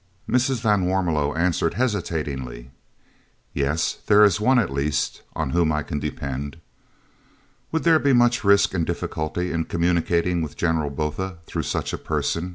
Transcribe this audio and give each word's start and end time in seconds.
Mrs. 0.27 0.61
van 0.61 0.87
Warmelo 0.87 1.37
answered 1.37 1.75
hesitatingly: 1.75 2.71
"Yes 3.53 3.99
there 4.07 4.23
is 4.23 4.41
one, 4.41 4.57
at 4.57 4.73
least, 4.73 5.21
on 5.35 5.51
whom 5.51 5.71
I 5.71 5.83
can 5.83 5.99
depend." 5.99 6.57
"Would 7.71 7.83
there 7.83 7.99
be 7.99 8.11
much 8.11 8.43
risk 8.43 8.73
and 8.73 8.83
difficulty 8.83 9.51
in 9.51 9.65
communicating 9.65 10.41
with 10.41 10.57
General 10.57 10.89
Botha 10.89 11.37
through 11.45 11.61
such 11.69 11.93
a 11.93 11.99
person?" 11.99 12.49